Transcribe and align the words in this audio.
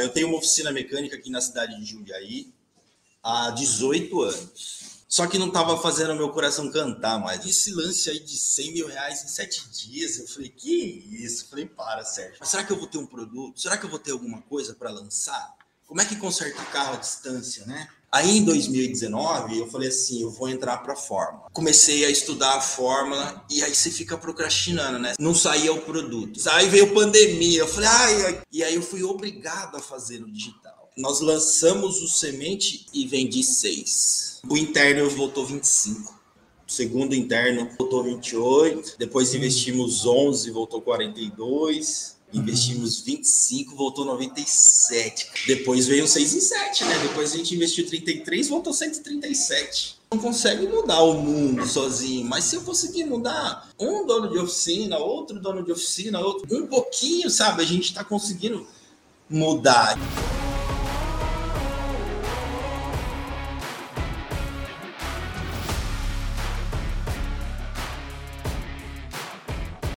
Eu 0.00 0.10
tenho 0.10 0.28
uma 0.28 0.38
oficina 0.38 0.70
mecânica 0.70 1.16
aqui 1.16 1.28
na 1.28 1.40
cidade 1.40 1.76
de 1.76 1.84
Jundiaí 1.84 2.54
há 3.20 3.50
18 3.50 4.22
anos. 4.22 5.04
Só 5.08 5.26
que 5.26 5.36
não 5.36 5.48
estava 5.48 5.76
fazendo 5.76 6.14
meu 6.14 6.30
coração 6.30 6.70
cantar 6.70 7.18
mais. 7.18 7.44
Esse 7.44 7.72
lance 7.72 8.08
aí 8.08 8.20
de 8.20 8.38
100 8.38 8.72
mil 8.74 8.86
reais 8.86 9.24
em 9.24 9.26
sete 9.26 9.68
dias, 9.70 10.16
eu 10.20 10.28
falei, 10.28 10.50
que 10.50 10.70
isso? 10.70 11.46
Eu 11.46 11.48
falei, 11.48 11.66
para, 11.66 12.04
Sérgio. 12.04 12.36
Mas 12.38 12.48
será 12.48 12.62
que 12.62 12.70
eu 12.70 12.78
vou 12.78 12.86
ter 12.86 12.98
um 12.98 13.06
produto? 13.06 13.60
Será 13.60 13.76
que 13.76 13.86
eu 13.86 13.90
vou 13.90 13.98
ter 13.98 14.12
alguma 14.12 14.40
coisa 14.42 14.72
para 14.72 14.90
lançar? 14.92 15.56
Como 15.88 16.02
é 16.02 16.04
que 16.04 16.16
conserta 16.16 16.60
o 16.60 16.66
carro 16.66 16.92
à 16.92 16.96
distância, 16.96 17.64
né? 17.64 17.88
Aí 18.12 18.36
em 18.36 18.44
2019 18.44 19.58
eu 19.58 19.66
falei 19.70 19.88
assim, 19.88 20.20
eu 20.20 20.30
vou 20.30 20.46
entrar 20.46 20.76
para 20.78 20.92
a 20.92 20.96
fórmula. 20.96 21.48
Comecei 21.50 22.04
a 22.04 22.10
estudar 22.10 22.56
a 22.56 22.60
fórmula 22.60 23.42
e 23.50 23.62
aí 23.62 23.74
você 23.74 23.90
fica 23.90 24.16
procrastinando, 24.18 24.98
né? 24.98 25.14
Não 25.18 25.34
saía 25.34 25.72
o 25.72 25.80
produto. 25.80 26.38
Aí 26.50 26.68
veio 26.68 26.92
pandemia, 26.92 27.60
eu 27.60 27.68
falei, 27.68 27.88
ai, 27.88 28.42
e 28.52 28.62
aí 28.62 28.74
eu 28.74 28.82
fui 28.82 29.02
obrigado 29.02 29.76
a 29.76 29.80
fazer 29.80 30.20
no 30.20 30.30
digital. 30.30 30.90
Nós 30.94 31.20
lançamos 31.20 32.02
o 32.02 32.08
semente 32.08 32.84
e 32.92 33.06
vendi 33.06 33.42
seis. 33.42 34.42
O 34.46 34.58
interno 34.58 35.08
voltou 35.08 35.46
25. 35.46 36.18
O 36.66 36.70
segundo 36.70 37.14
interno 37.14 37.70
voltou 37.78 38.04
28. 38.04 38.96
Depois 38.98 39.32
investimos 39.32 40.04
11, 40.04 40.50
voltou 40.50 40.82
42. 40.82 42.17
Investimos 42.32 43.00
25, 43.00 43.74
voltou 43.74 44.04
97. 44.04 45.30
Depois 45.46 45.86
veio 45.86 46.06
6 46.06 46.34
em 46.34 46.40
7, 46.40 46.84
né? 46.84 46.98
Depois 46.98 47.32
a 47.32 47.36
gente 47.36 47.54
investiu 47.54 47.86
33, 47.86 48.48
voltou 48.48 48.72
137. 48.72 49.96
Não 50.12 50.18
consegue 50.18 50.66
mudar 50.66 51.02
o 51.02 51.14
mundo 51.20 51.66
sozinho, 51.66 52.26
mas 52.26 52.44
se 52.44 52.56
eu 52.56 52.62
conseguir 52.62 53.04
mudar 53.04 53.70
um 53.78 54.06
dono 54.06 54.28
de 54.28 54.38
oficina, 54.38 54.98
outro 54.98 55.40
dono 55.40 55.62
de 55.62 55.72
oficina, 55.72 56.20
outro, 56.20 56.46
um 56.56 56.66
pouquinho, 56.66 57.30
sabe? 57.30 57.62
A 57.62 57.66
gente 57.66 57.84
está 57.84 58.04
conseguindo 58.04 58.66
mudar. 59.28 59.96